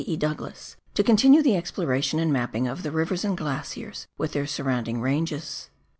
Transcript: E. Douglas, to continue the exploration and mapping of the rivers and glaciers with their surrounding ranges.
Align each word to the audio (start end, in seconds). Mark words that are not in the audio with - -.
E. 0.03 0.17
Douglas, 0.17 0.77
to 0.95 1.03
continue 1.03 1.43
the 1.43 1.55
exploration 1.55 2.17
and 2.17 2.33
mapping 2.33 2.67
of 2.67 2.81
the 2.81 2.89
rivers 2.89 3.23
and 3.23 3.37
glaciers 3.37 4.07
with 4.17 4.31
their 4.33 4.47
surrounding 4.47 4.99
ranges. 4.99 5.69